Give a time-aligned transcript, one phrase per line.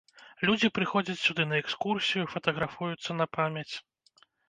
[0.47, 3.71] Людзі прыходзяць сюды на экскурсію, фатаграфуюцца на памяць.